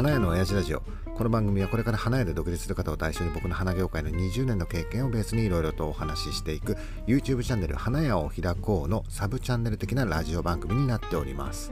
[0.00, 0.82] 花屋の親父ラジオ。
[1.14, 11.70] この番組はこれから花屋で独立する方を対象に僕の花業界の20年の経験をベースにいろいろとお話ししていく YouTube チャンネル花屋を開こうのサブチャンネル的なラジオ番組になっております。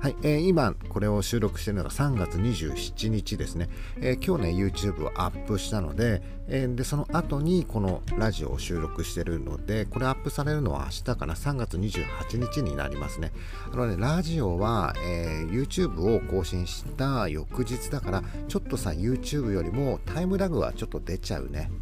[0.00, 3.68] はい、えー、今これを収録しているのが3月27日ですね、
[4.00, 13.32] えー、今日ね YouTube をアップしたので,、えー、でその後にこのラジオを収録してるのでこれアップされるのは明日かな？3月28日になりますね。
[13.72, 21.72] あのねラジオは、え YouTube を更新した翌日だからちょっとさ YouTube よりもタイムラグはちょっと出ちゃうね。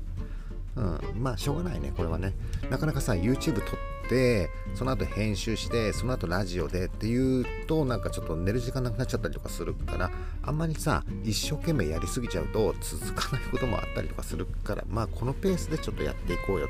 [0.77, 2.33] うん、まあしょうがないねこれはね。
[2.71, 10.10] なかなかさ YouTube 撮ってその後編集してその後ラジオでっていうとなんかちょっと寝る時間なくなっちゃったりとかするから
[10.42, 16.69] あんまりさ一生懸命やりすぎちゃうと続かないこともあったりとかするからまあこのペースでちょっとやっていこうよ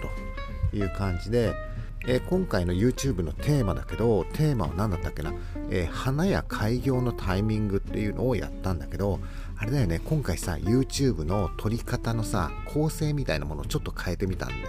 [0.70, 1.54] という感じで
[2.08, 5.32] えー、今回の YouTube のテーマだけどテーマは何だったっけな、
[5.70, 9.18] えー、花や開業のタイミングっていうのをやったんだけど
[9.56, 14.62] あれだよね今回さ YouTube の撮り方のさ構成みたいなものをちょっと変えてみたんだよ。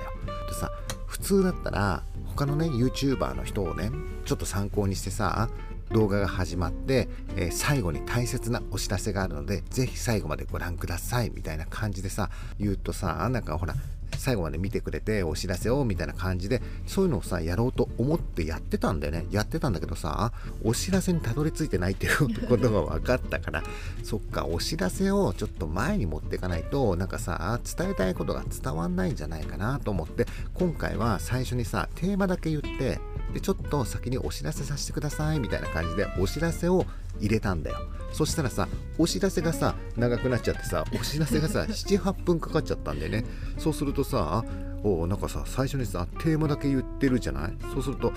[0.50, 0.72] でさ
[1.08, 3.90] 普通だったら他のね YouTuber の人をね
[4.26, 5.50] ちょっと参考にしてさ
[5.92, 13.74] 動画が始まって、えー、最後に大切なお知らせがあるのでぜひ最後までご覧くださいみたいな感じでさ言うとさなんかほら
[14.18, 19.26] 最後まで見てくれてお知らせをみたいな感じでそういうのをさやろうと思ってやってたんだよね。
[19.32, 20.32] やってたんだけどさ
[20.64, 23.64] お知らせにたどり着いてないっていうことが分かったから
[24.04, 33.00] そっかお知らせをちょっと前に持っていかないとなんかさ伝えたいことが伝わんないんじゃないかなと思って今回は最初にさテーマだけ言って
[33.34, 36.86] でちょっと先にお知らせさせてくださいみたいな感じでお知らせを
[37.20, 37.78] 入れたんだよ。
[38.14, 43.26] そしたらさお知らせがさ長くなっちゃってさお知らせがさ 78分かかっちゃったんでね。
[43.58, 44.44] そうするとさ
[44.84, 47.54] おなんかさ最初にさテーマだけ言ってるじゃない？
[47.74, 48.14] そうすると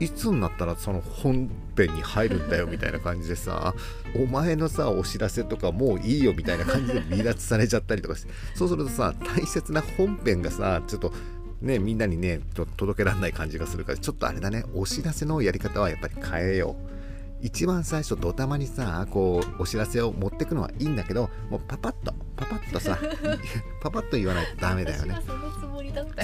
[0.00, 3.74] いつになったらその本編に入るんだよみたいな感じでさ
[4.16, 8.32] お前のさお知らせとかもういいよみたいな感じで離脱されちゃったりとかして。
[8.54, 11.12] そうするとさ大切な本編がさちょっと
[11.60, 12.40] ねみんなにね
[12.76, 16.98] 届けられない感じがするからちょっとあれだねお知らせのやり方はやっぱり変えよう。
[17.40, 22.98] 一番最初ドタマにさこうお知らせを持ってくのはいいんだけどもうパパッとパパッとさ
[23.80, 25.16] パパッと言わないとダメだよね。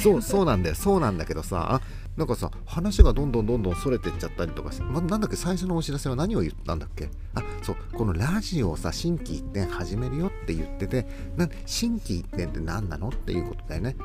[0.03, 0.75] そうそうなんだよ。
[0.75, 1.81] そうなんだけどさ
[2.16, 7.09] なんかさ話がどんどんどんどんそれてっちゃったりとかして、ま、なんだっけ最初のお知らせは何を言ったんだっけ？
[7.34, 11.06] あそうこのラジオをさ新規一点始めるよって言ってて
[11.37, 13.09] な新規一点って何なの？
[13.09, 13.97] っていうことだよね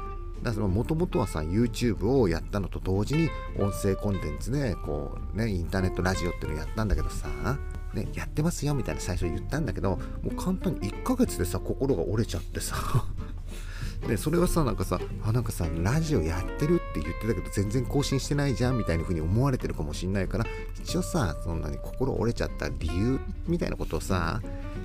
[0.44, 7.27] だからもともとはさ YouTube をやったのと同時に音声コンテンツでこうねインターネットラジオっていうのをやったんだけどさ
[7.94, 9.99] ね、やってますよみたいな最初言ったんだけども
[10.31, 12.75] う簡単に1ヶ月でさ心が折れちゃってさ。
[14.07, 20.45] でそれはさなんかさあなんかさラジオやってるって言ってたけど全然更新してないじゃんみたいな風に思われてるかもしんないから
[20.81, 24.41] 一応さそんなに心折れちゃった理由みたいなことをさ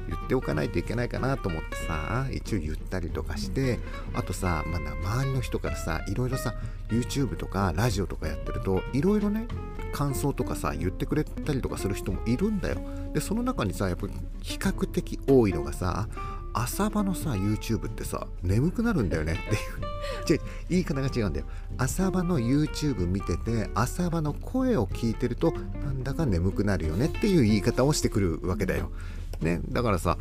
[0.08, 3.78] 言っておかないといけないかなと思ってさ一応言ったりとかして
[4.12, 6.54] あとさ、まあ、周りの人からさいろいろさ
[6.88, 9.46] YouTube とかラジオとかやってるといろいろね
[9.92, 12.78] 感想とかさ言ってくれたりとかする人もいるんだよ。
[13.12, 16.08] でその中にさやっぱり比較的多いのがさ
[16.54, 19.38] 朝場のさ YouTube ってさ眠くなるんだよね。
[20.22, 21.46] っていう言い方が違うんだよ。
[21.76, 28.90] 朝場の YouTube 見てて朝場の声を聞いてるとなんだか眠くなるよねっていう言い方をしてくるわけだよ。
[29.40, 30.16] ね、だからさ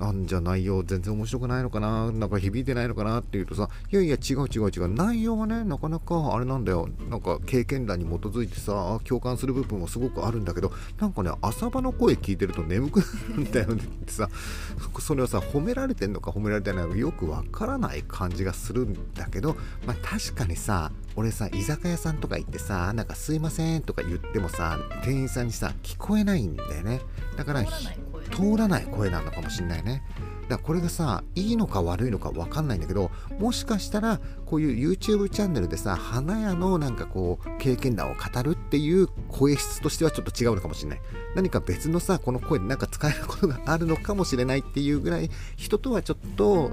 [0.00, 6.88] あんじゃ内容全然面白くないのかななんか響いてないのかなっていうとさいやいや違う違う違う内容はねなかなかあれなんだよ。
[7.08, 13.04] なんか経験談に基づいてさ共感する部分もすごくあるんだけどなんかね朝場の声聞いてると眠くな
[13.36, 14.28] るんだよねってさ
[15.00, 27.00] それはさ褒められてんのか褒められてないのかよくわからない感じがするんだけどまあ確かにさ俺さ居酒屋さんとか行ってさなんかすいませんとか言ってもさ店員さんにさ聞こえないんだよね。
[27.36, 27.64] だから
[28.30, 30.02] 通らない声なのかもしんないね。
[30.48, 41.00] だからこれがさいいのか悪いのか分かんないんだけどもしかしたらこういう YouTube チャンネルでさ花屋のなんかこう経験談を語るっていう声質としてはちょっと違うのかもしれない。
[41.34, 46.72] 何か別のさこの声でなんか使えることがあるのかもしれないっていうぐらい人とはちょっと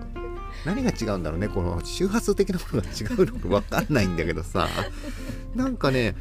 [0.66, 1.50] 何が違うんだろうね。
[1.50, 4.70] この周波数的なものが違うのか分かんないんだけどさ。
[5.54, 6.16] なんかね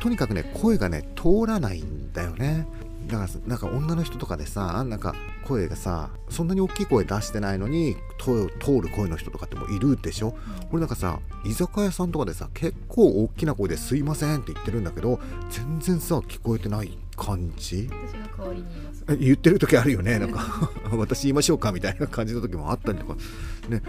[0.00, 2.66] とにかくね声がね通らないんだよね。
[3.08, 5.14] だからなんか女の人とかでさなんか
[5.46, 8.48] 声がさそんなに大きい声出してないのに通
[8.80, 10.34] る声の人とかってもいるでしょ、うん、
[10.72, 15.18] 俺なんかさ居酒屋さんとかでさ結構大きな声で「すいません」って言ってるんだけど
[15.50, 17.88] 全然さ聞こえてない感じ？
[17.90, 19.04] 私が代わりに言います。
[19.16, 20.18] 言ってる時あるよね？
[20.18, 23.16] なんか 私言いましょうかみたいな感じの時もあったりとか。
[23.68, 23.82] ね。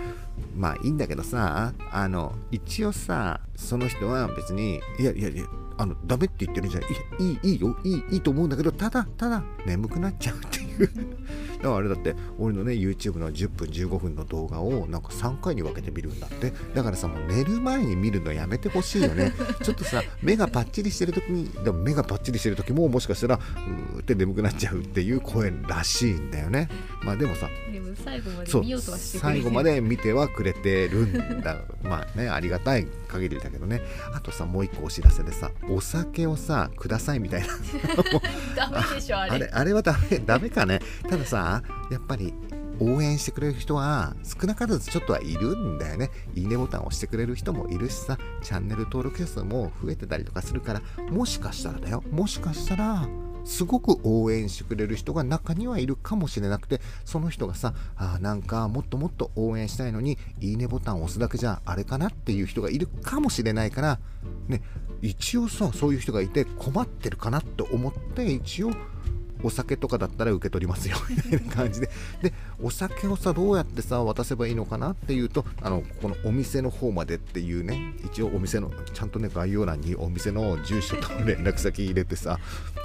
[0.56, 5.45] まあいいんだけどさあの一応さその人は別にいやいやいや
[5.80, 6.90] あのダメって言ってるんじゃない
[7.20, 7.78] いいいいよ。
[7.86, 10.80] いいいいと思うんだけどただただ眠くなっちゃうっていう。
[11.60, 16.52] だからあれだって俺のね YouTube の10分15分の動画をなんか3回に分けて見るんだって。
[16.76, 19.31] だからさもう寝る前に見るのやめてほしいよね。
[19.64, 26.68] ちょっとさ目がパッチリしてる時にでも目がパッチリしてる時ももしかしたらうーって眠くなっちゃうっていう声らしいんだよね。
[27.04, 27.48] まあでもさ
[27.95, 31.57] 最後まで見ようとはしてくれ最後まで見てはくれてるんだ。
[31.83, 33.81] まあねありがたい限りだけどね。
[34.13, 37.47] あとさもう一個お知らせでさお酒をさくださいみたいな
[38.56, 39.31] ダメでしょあれ。
[39.31, 40.80] あれあれはダメダメかね。
[41.09, 42.33] たださやっぱり
[42.80, 46.09] 応援してくれる人は少なからずちょっとはいるんだよね。
[46.36, 50.81] いいねボタンを押してくれる人もいるしさチャンネル登録者数も増えてたりとかするから
[51.12, 52.03] もしかしたらだよ。
[52.12, 53.07] もしかしたら
[53.45, 64.00] すごく応援してくれる人が中にはいるかもしれなくてその人がさあなんかもっともっと応援したいのにいいねボタンを押すだけじゃあれかなっていう人がいるかもしれないから
[64.47, 64.62] ね
[65.01, 68.71] 一応さそういう人がいて困ってるかなと思って一応
[69.44, 71.89] お酒とかだったら受け取りますよ みたいな感じで。
[72.21, 82.39] でお酒をさどうやってさ渡せばいいのかなっていうとあのこのお店の方までっていうね一応お店のちゃんとね概要欄にお店の住所と連絡先入れてさ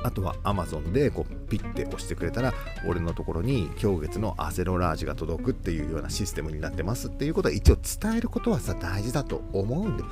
[0.05, 2.55] あとは Amazon でこうピッて押してくれたら
[2.87, 10.05] 俺のところに今月のアセロラージが届くっていうようなシステムになってますっていうことは一応伝えることはさ大事だと思うんで。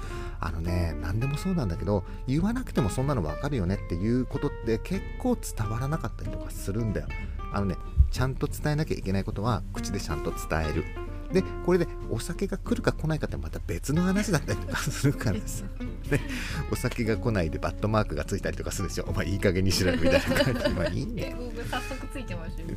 [0.45, 7.07] あのね何でもそうなんだけど言わなくてもそんなの分かるよねっていうことって結構伝わらなかったりとかするんだよ。
[7.53, 7.77] あのね
[8.11, 10.85] ちゃんと伝えなきゃいけないことは口でちゃんと伝える。
[11.33, 15.65] でこれでお酒が来るか来ないかってまた別の話だったりとかするからさ、
[16.11, 16.21] ね、
[16.71, 19.05] お酒が来ないでバットマークがついたりとかするでしょ。
[19.09, 20.69] お前いい加減にしろよみたいな感じ。
[20.71, 22.69] まあいいんだよ僕早速ついてましたよ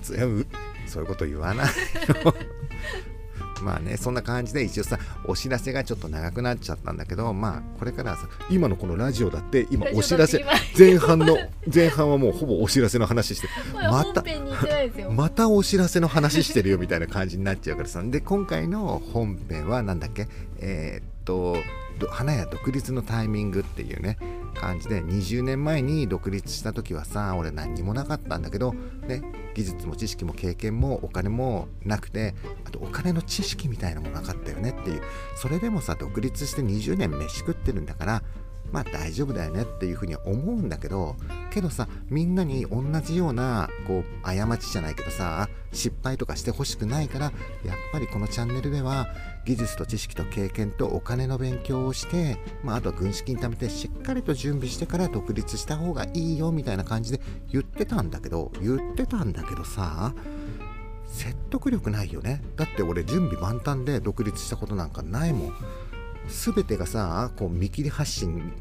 [0.88, 1.74] そういうこと言わないよ
[3.64, 10.46] まあねそんな感じで一応さお知らせがちょっと長くなっちゃったんだけどまあこれからはさ今のこのラジオだって今お知らせ
[10.78, 11.38] 前半の
[11.74, 14.24] 前半はもうほぼお知らせの話してままた
[15.12, 18.02] またお知らせの話してるよみたいな感じになっちゃうからさ。
[18.04, 20.28] で今回の本編はなんだっけ？
[20.60, 21.58] えーっと
[22.10, 24.18] 花屋独立のタイミングっていうね
[24.56, 29.22] 感じで20年前に独立した時はさ俺何にもなかったんだけど、ね、
[29.54, 32.34] 技術も知識も経験もお金もなくて
[32.66, 35.02] あとお金の知識みたいなのもなかったよねっていう。
[35.36, 38.24] それでもさ独立して20年飯食ってるんだから
[38.72, 41.16] まあ大丈夫だよねっていうふうには思うんだけど
[41.52, 47.26] けどさみんなに同じようなこう過ちじゃないけどさ失敗とかしてほしくないから
[47.64, 49.08] やっぱりこのチャンネルでは
[49.46, 57.22] 技術と知識と経験とお金の勉強をして、まあ、あとは軍資金貯めてしっかりと準備してから独立した方がいいよみたいな感じで
[57.52, 60.14] 言ってたんだけど言ってたんだけどさ
[61.08, 62.42] 説得力ないよね。
[62.58, 65.54] だって俺準備万端で独立したことなんかないもん。
[66.28, 68.52] 全てがさこう見切り発信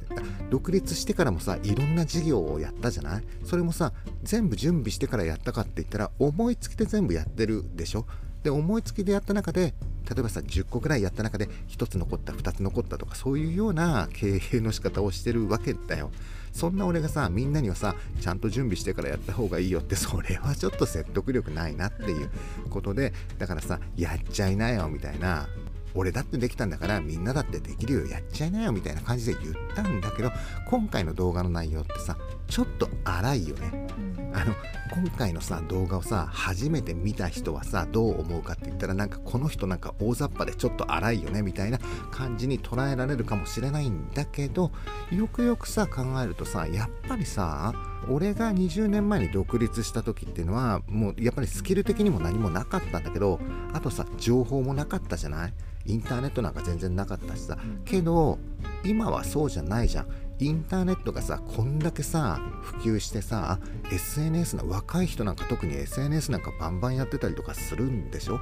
[0.51, 3.25] 独立してからもさいろんな事業をやったじゃない？
[3.45, 8.07] それもさ全部準備してからやったかって言ったら思いつきで全部やってるでしょ？
[8.43, 9.75] で思いつきでやった中で
[10.09, 16.11] 例えばさ10個ぐらいやった中で1つ残った2つ残ったとかそういうような経営の仕方をしてるわけだよ。
[16.53, 22.31] そんな俺がさみんなにはさちゃんと準備してからやった方がいいよってそれはちょっと説得力ないなっていう
[22.71, 25.49] ことでだからさやっちゃいなよみたいな
[25.95, 30.33] 俺だってできたんだからみんなだってできるよやっちゃいなよみたいな感じで言ったんだけど
[30.69, 32.17] 今回の動画の内容ってさ
[32.49, 33.89] ちょっと荒いよね。
[33.97, 34.15] うん。
[34.37, 34.53] あの
[34.93, 41.79] 今回のさ動画をさ初めて見た人はさどう思うかって言ったらなんかこの人なんか大雑把でちょっと荒いよねみたいな
[42.11, 44.73] 感じに捉えられるかもしれないんだけど
[45.13, 47.73] よくよくさ考えるとさやっぱりさ
[48.09, 53.39] 俺が20年前に独立した時っていうのはもうやっぱりスキル的にも何もなかったんだけど
[53.73, 55.55] あとさ情報もなかったじゃない？
[55.87, 57.59] インターネットなんか全然なかったしさ。
[57.85, 58.39] けど
[58.85, 60.07] 今はそうじゃないじゃん。
[60.41, 63.61] インターネットがさこんだけさ普及してさ
[63.93, 68.41] SNS の若い人なんか特に SNS なんかバンバンやってたりとかするんでしょ？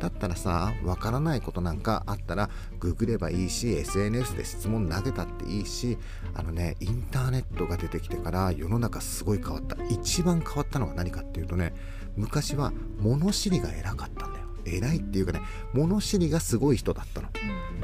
[0.00, 2.48] だったらさわからないことなんかあったら
[2.80, 5.98] ググればいいし SNS で質問投げたっていいし
[6.34, 9.76] あのねインターネットが出てきてから世の中すごい変わった。
[9.90, 11.74] 一番変わったのは何かっていうとね
[12.16, 15.40] 昔は物知りが偉かったんだよ偉いっていうかね
[15.72, 17.28] 物知りがすごい人だったの。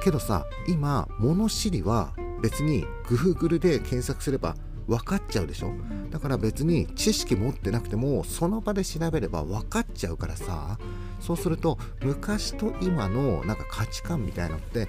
[0.03, 2.13] けどさ今物知りは
[2.43, 4.55] 別に Google で検索すれば
[4.87, 5.73] 分かっちゃうでしょ？
[6.11, 10.79] だから別に知識持ってなくてもその場で調べれば分かっちゃうからさ
[11.21, 14.89] そうすると昔と今のなんか価値観みたいのって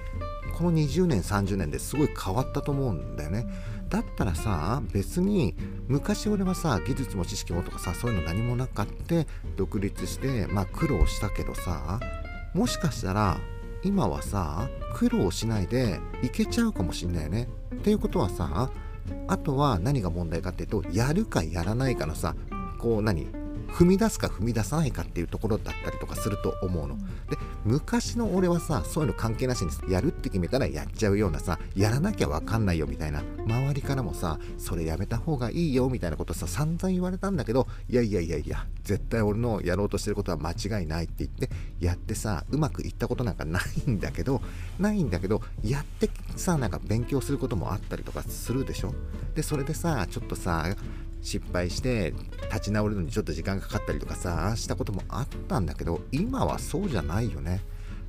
[0.56, 3.46] この20年30年ですごい変わったと思うんだよね
[3.88, 5.54] だったらさ別に
[5.88, 9.26] 昔俺はさ技術も知識もとかさそういうの何もなかって
[9.56, 12.00] 独立してまあ苦労したけどさ
[12.54, 13.38] もしかしたら
[13.84, 17.48] 今はさ苦労しないでいけちゃうかもしんないよね。
[17.74, 18.70] っていうことはさ
[19.28, 22.34] あとは何が問題かっていうとやるかやらないかのさ
[22.78, 23.45] こう何？
[23.68, 26.96] 踏み出すか踏み出さないかっていうところだったりとかすると思うの。
[27.28, 44.40] で昔の俺はさそういうの関係なしにやるって決めたらやっちゃうようなさやらなきゃ分かんないよみたいな周りからもさそれやめた方がいいよみたいなことさ散々言われたんだけどいやいやいやいや絶対俺のやろうとしてることは間違いないって言ってやってさうまくいったことなんかないんだけど
[44.78, 48.94] ないんだけどやってさなんか勉強することもあったりとかするでしょ
[49.34, 50.74] でそれでさちょっとさ
[51.26, 52.14] 失敗して
[52.52, 57.60] 立ち直るのにちょっと時間かかったりとかさしたこともあったんだけど今はそうじゃないよね。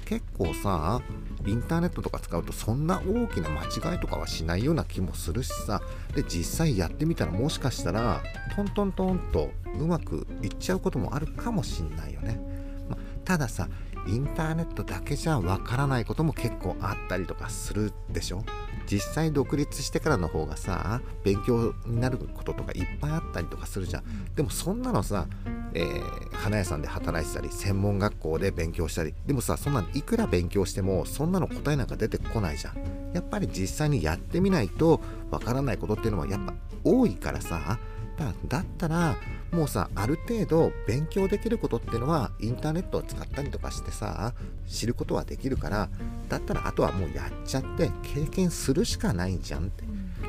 [0.05, 1.01] 結構さ
[1.45, 5.81] インターネットとか使うとそんな大きな間違いとかはしないような気もするしさ。
[6.15, 8.21] で実際やってみたらもしかしたら
[8.55, 12.39] トントントンとうまくいっちゃうこともあるかもしんないよね、
[12.87, 13.67] またださ
[14.07, 18.43] インターネットだけじゃわからないことも結構あったりとかするでしょ？
[18.89, 24.03] 実際独立してからの方がさ勉強になることとかいっぱいあったりとかするじゃん。
[24.35, 25.27] でもそんなのさ、
[25.73, 32.77] えー、花屋さんで働いてたり専門学校で勉強したりでもさそんなのいくら勉強してもそんなの答えなんか出てこないじゃん。
[33.13, 35.01] やっぱり実際にやってみないと
[35.31, 36.53] わからないことっていうのはやっぱ
[36.83, 37.79] 多いからさ
[38.17, 39.15] だだったら
[39.51, 44.33] もうさある程度勉強できることっていうのはインターネットを使ったりとかしてさ
[44.67, 45.89] 知ることはできるから
[46.27, 49.83] だったらあとはもうやっちゃって経験するしかないんじゃんって。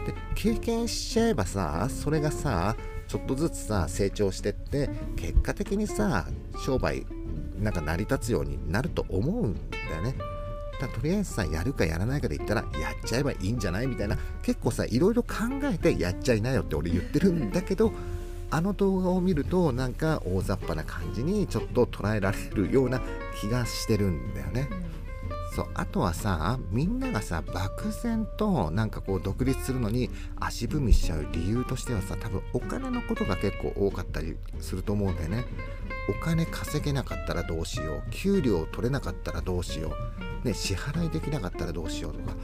[0.06, 2.76] で経験しちゃえばさそれがさ
[3.08, 6.26] ちょっとずつさ成長してって結果的にさ
[6.64, 7.06] 商売
[7.58, 10.14] なんか成り立つようになると思うんだよね
[10.80, 15.28] だとりあえずさやるかやらないかで言ったらやっちゃえばいいんじゃないみたいな結構さいろいろ考
[15.64, 17.92] えてやっちゃいなよって俺言ってるんだけど
[18.50, 23.02] あの動画を見るとなんか大雑把な感じにちょっと捉えられるような
[23.40, 24.68] 気がしてるんだよね。
[25.54, 30.08] そうあとはさみんながさ漠然となんかこう独立するのに
[30.38, 35.44] 足踏みしちゃう理由としてはさ多分お金のことが結構多かったりすると思うんだよね。
[36.08, 39.92] お金稼げなかったらどうしよう給料取れなかったらどうしよう、
[40.48, 42.34] ね、支払いできなかったらどうしようとか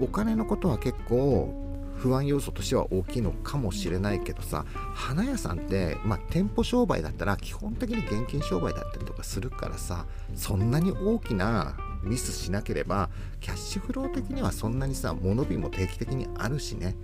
[0.00, 1.54] お金のことは結構
[1.96, 4.64] 不安要素としては大きいのかもしれないけどさ
[4.94, 13.08] 花屋さんって、まあ、店舗商売だったら基本的に現金商売だったりとかするからさそんなに大きなミスしなければ
[13.40, 16.96] キャッシュフロー的にはそんなにさ物日も定期的にあるしね。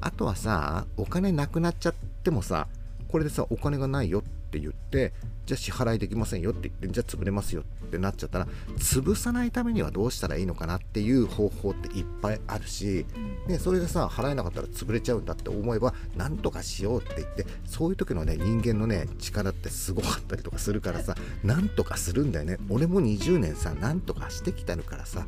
[0.00, 2.68] あとはさお金なくなっちゃってもさ
[3.08, 5.12] これでさお金がないよって言って
[5.46, 8.46] じゃあ支払いできませんよって言ってじゃあ潰れますよってなっちゃったら
[8.78, 13.06] 潰さないためにはどうしたらいいのかなっていう方法っていっぱいあるし、
[13.46, 22.58] ね、それでさ払えなかったら潰れちゃうんだって思えばなんとかしようって言ってそういう時のね人間のね力ってすごかったりとかするからさなんとかするんだよね。
[22.68, 25.26] 俺も20年さなんとかしてきたるからさ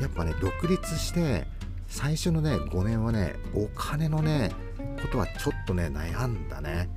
[0.00, 1.46] やっぱね独立して
[1.86, 4.52] 最初のね5年はねお金のね
[5.02, 6.88] ことはちょっとね悩んだね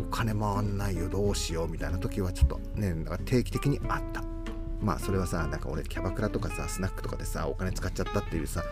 [0.00, 4.22] お金回んないよどうしようみたいな時はちょっとねなんか定期的にあった。
[4.80, 8.62] まあそれはさなんか俺キャバクラとかさスナックとかでさお金使っちゃったっていうさ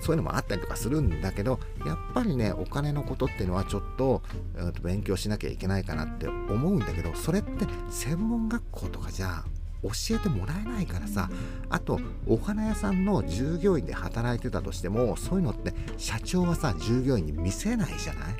[0.00, 4.22] そういうのもあったりとかするんだけどやっぱりねお金のことっていうのはちょっと,、
[4.54, 9.42] えー、と勉強しなきゃいけないかなって思うんだけどそれって専門学校とかじゃ
[9.82, 11.28] 教えてもらえないからさ
[11.68, 18.34] あとお花屋さんの従業員で働いてたとしてもそういうのって社長はさ従業員に見せないじゃない？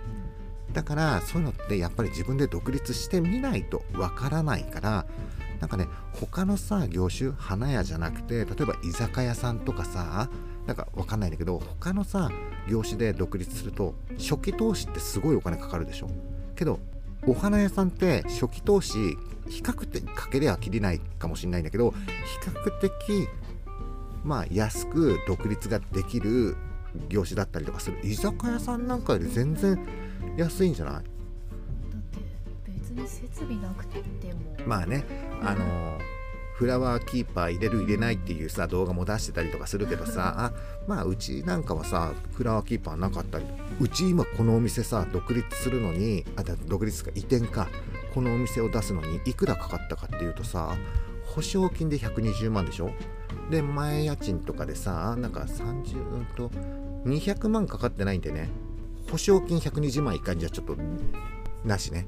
[0.77, 5.07] だからそういうのってやっぱり自分で独立してみないとわからないから
[5.59, 10.29] なんかね他のさ業種花屋じゃなくて例えば居酒屋さんとかさ
[10.67, 12.31] なんかわかんないんだけど他のさ
[12.69, 16.11] 業種で独立すると初期投資ってすごいお金かかるでしょ。
[16.55, 16.79] けど
[17.27, 19.17] お花屋さんって初期投資
[19.49, 23.29] 比較的かけりゃきりないかもしれないんだけど比較的
[24.25, 26.55] まあ安く独立ができる
[27.09, 27.99] 業種だったりとかする。
[28.05, 29.79] 居酒屋さんなんかより全然
[30.37, 30.95] 安いんじゃない？
[30.95, 32.21] だって
[32.67, 33.99] 別に設備なくて
[34.33, 34.57] も。
[34.67, 35.05] まあね
[35.43, 35.99] あの
[36.55, 40.53] フラワーキーパー入れる入れないっていうさ動画も出してたりとかするけどさあ
[40.89, 43.45] まあうちなんかはさフラワーキーパーなかったり。
[43.79, 47.69] うち今このお店さ独立するのにあ独立か移転か。
[48.15, 50.75] このお店を出すのにいくらかかったかっていうとさ
[51.27, 52.91] 保証金で120万でしょ？
[53.51, 56.49] で前家賃とかでさなんか30と
[57.05, 58.49] 200万かかってないんでね
[59.11, 60.77] 保証金120万いかんじゃちょっと
[61.65, 62.07] なしね。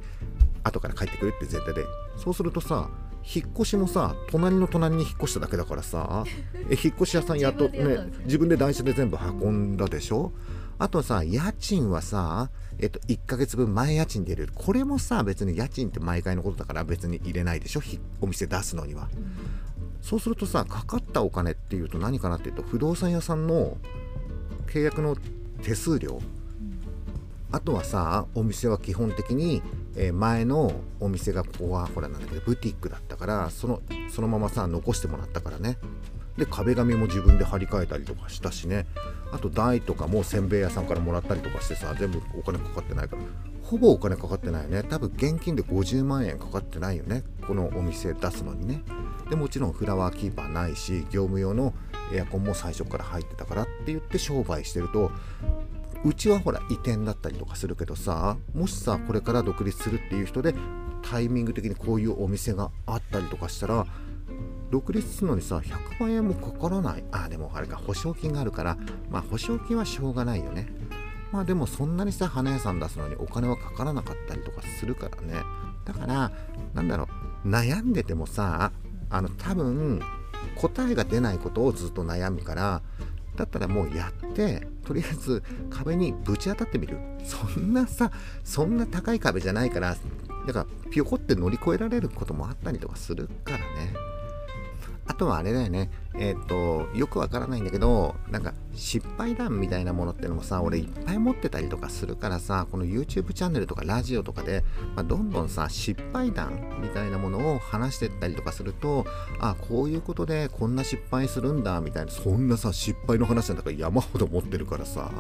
[0.65, 1.87] 後から帰ってくるって前提で。
[2.17, 2.91] そうするとさ
[3.25, 6.25] 引っ越しもさ隣の隣に引っ越しただけだからさ
[6.71, 10.33] え引っ越し屋さんやっとね自分で台車で全部運んだでしょ。
[10.81, 14.53] あとさ家賃はさえっと1ヶ月分前家賃で入れる。
[14.55, 17.81] これもさ別に家賃って毎回のことだから別に入れないでしょ。
[18.21, 19.09] お店出すのには、
[20.01, 23.77] そうするとさかかったお金っていうと何かなっていうと不動産屋さんの
[24.69, 25.17] 契約の
[25.63, 26.21] 手数料
[27.51, 29.63] あとはさお店は基本的に、
[29.97, 35.79] えー前のお店がここはほらなんだけどブティックだったからそのそのままさ残してもらったからね。
[36.37, 38.87] で壁紙も自分で張り替えたりとかしたしね。
[39.33, 43.23] あと台とかもせんべい屋さんからもらったりとかしてさ全部お金かかってないから。
[43.63, 44.83] ほぼお金かかってないよね。
[44.83, 47.25] 多分現金で50万円かかってないよね。
[47.47, 48.83] このお店出すのにね。
[49.29, 51.75] でもちろんフラワーキーパーないし業務用の
[52.13, 55.11] エアコンも最初から入ってたからって言って商売してると
[56.05, 60.55] うちはほら移転だったりとかするけどさもしさこれから独立するっていう人で
[61.03, 63.87] タイミング的にこういうお店があったりとかしたら
[64.71, 67.05] 独立するのにさ100万円もかからない。
[67.11, 68.77] あでもあれか保証金があるから
[69.11, 70.69] まあ保証金はしょうがないよね。
[71.33, 75.43] まあでもそんなにさ花屋さん出すのにお金はかからなかったりとかするからね。
[75.85, 76.31] だから
[76.75, 77.09] なんだろ
[77.45, 78.73] う悩んでてもさ
[79.09, 80.03] あの多分
[80.57, 82.83] 答えが出ないことをずっと悩むから
[83.37, 86.97] だったらもうやってとりあえず壁にぶち当たってみる。
[87.23, 88.11] そんなさ
[88.43, 89.95] そんな高い壁じゃないから
[90.47, 93.93] だからピョコって乗り越えられることもあったりとかするからね。
[95.07, 95.91] あとはあれだよね。
[96.15, 109.05] えっ、とよくわからないんだけどなんか失敗談みたいなものってのもさ俺いっぱい持ってたりとかするからさこの YouTube チャンネルとかラジオとかで、まあ、どんどんさ失敗談みたいなものを話してったりとかすると
[109.41, 115.11] あこういうことでこんな失敗するんだみたいなそんなさ失敗の話なんだから山ほど持ってるからさ、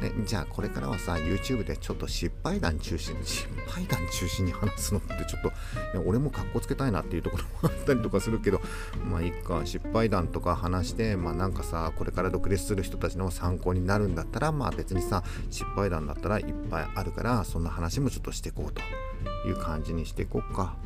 [0.00, 5.52] ね、じゃあこれからはさ YouTube でちょっと失敗談中心に失敗談中心に話すのってちょっと
[6.06, 8.60] 俺もかっこつけたいなっていうところもあったりとかするけど
[9.04, 18.82] まあいいか失敗談とか話してまあなんかさこれから独立する人たちの参考になるんだったらまあ別にさ失敗談だったらいっぱいあるからそんな話もちょっとしていこうと
[19.48, 20.76] いう感じにしていこうか。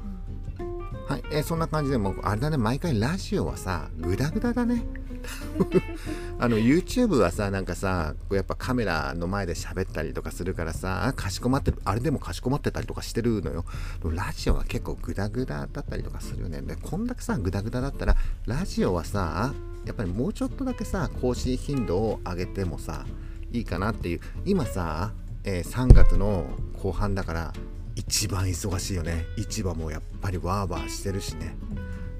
[1.08, 4.84] はい、えーそんな感じでもうあれだね毎回ラジオはさグダグダだね。
[6.38, 13.64] あの YouTube はさなんかさやっぱカメラの前で喋ったりとかするからさあかしこまってるあれでもかしこまってたりとかしてるのよ。
[14.04, 16.60] ラジオは結構グダグダだったりとかするよね。
[16.62, 19.52] でこんだけさグダグダだったらラジオはさ
[19.86, 23.06] やっぱりもうちょっとだけさ更新頻度を上げてもさ
[23.52, 24.20] いいかなっていう。
[24.44, 25.12] 今さ、
[25.44, 26.44] えー3月の
[26.82, 27.52] 後半だから
[27.94, 29.24] 一番忙しいよね。
[29.36, 31.56] 市場もやっぱりワーワーしてるしね。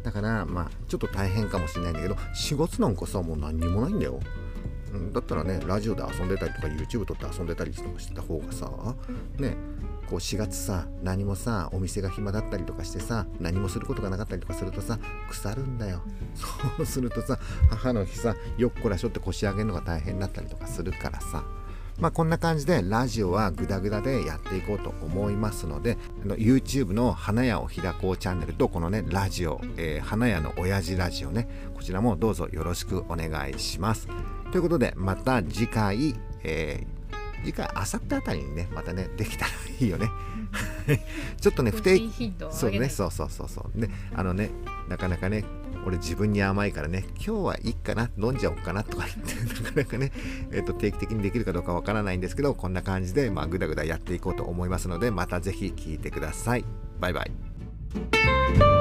[0.05, 4.21] だからまあちょっと大変かもしれないんだけど4月なんかさもう何にもないんだよ。
[5.13, 8.71] だったらねラジオで遊んでたりとか YouTube 撮って遊んでたりとかしてた方がさ
[9.39, 9.57] ね
[10.07, 16.03] こう4月さ何もさお店が暇だったりとかしてさ何もすることがなかったりとかするとさ腐るんだよ。
[16.35, 17.39] そうするとさ
[17.71, 21.45] 母の日さよっこらしょって腰上げるのが大変だったりとかするからさ。
[21.99, 34.09] まあこんな感じでラジオはグダグダでやっていこうと思いますのであの YouTube の花屋を開こうチャンネルとこのねラジオ、えー花屋の親父ラジオねこちらもどうぞよろしくお願いします。
[34.53, 36.96] ということでまた次回、えー
[37.45, 40.09] 次回あさってあたりにねまたねできたらいいよね。
[41.41, 41.99] ちょっとね不定
[42.51, 43.79] そうねそうそうそうそう。
[43.79, 44.51] ねあのね
[44.89, 45.45] なかなかね
[45.87, 50.13] 俺自分に甘いからね今日はいいかな飲んじゃおうかなとか言ってなかなかね、
[50.53, 56.65] えっと定期的にできるかどうかわからないんですけどこんな感じでまあぐだぐだやっていこうと思いますのでまたぜひ聞いてください。
[57.01, 58.76] バイバイ